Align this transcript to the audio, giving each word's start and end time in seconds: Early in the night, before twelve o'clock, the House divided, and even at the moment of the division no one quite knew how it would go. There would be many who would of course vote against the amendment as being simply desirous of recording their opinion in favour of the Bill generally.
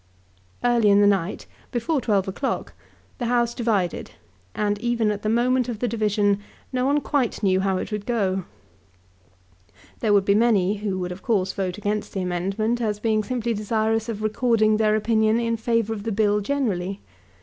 Early 0.63 0.89
in 0.89 0.99
the 0.99 1.05
night, 1.05 1.45
before 1.71 2.01
twelve 2.01 2.27
o'clock, 2.27 2.73
the 3.19 3.27
House 3.27 3.53
divided, 3.53 4.09
and 4.55 4.79
even 4.79 5.11
at 5.11 5.21
the 5.21 5.29
moment 5.29 5.69
of 5.69 5.77
the 5.77 5.87
division 5.87 6.39
no 6.73 6.87
one 6.87 7.01
quite 7.01 7.43
knew 7.43 7.59
how 7.59 7.77
it 7.77 7.91
would 7.91 8.07
go. 8.07 8.45
There 9.99 10.11
would 10.11 10.25
be 10.25 10.33
many 10.33 10.77
who 10.77 10.97
would 10.97 11.11
of 11.11 11.21
course 11.21 11.53
vote 11.53 11.77
against 11.77 12.13
the 12.13 12.21
amendment 12.23 12.81
as 12.81 12.99
being 12.99 13.23
simply 13.23 13.53
desirous 13.53 14.09
of 14.09 14.23
recording 14.23 14.77
their 14.77 14.95
opinion 14.95 15.39
in 15.39 15.55
favour 15.55 15.93
of 15.93 16.01
the 16.01 16.11
Bill 16.11 16.39
generally. 16.39 16.99